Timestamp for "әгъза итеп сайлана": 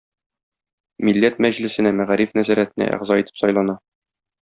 2.99-3.83